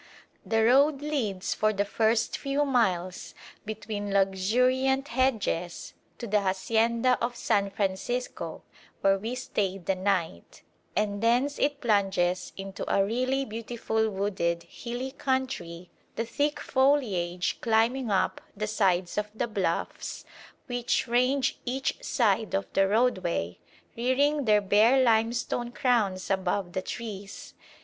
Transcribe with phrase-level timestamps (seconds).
[0.43, 3.35] The road leads for the first few miles
[3.67, 8.63] between luxuriant hedges to the hacienda of San Francisco
[9.01, 10.63] (where we stayed the night);
[10.95, 18.09] and thence it plunges into a really beautiful wooded, hilly country, the thick foliage climbing
[18.09, 20.25] up the sides of the bluffs
[20.65, 23.59] which range each side of the roadway,
[23.95, 27.53] rearing their bare limestone crowns above the trees.